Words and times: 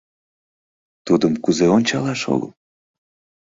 Тудым 1.05 1.33
кузе 1.43 1.65
ончалаш 1.75 2.21
огыл? 2.33 2.51